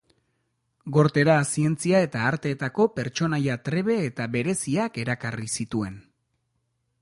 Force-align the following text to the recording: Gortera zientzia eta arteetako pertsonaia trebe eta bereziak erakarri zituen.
Gortera 0.95 1.35
zientzia 1.55 2.01
eta 2.05 2.23
arteetako 2.29 2.87
pertsonaia 2.95 3.59
trebe 3.69 3.99
eta 4.07 4.27
bereziak 4.37 4.99
erakarri 5.05 5.51
zituen. 5.59 6.03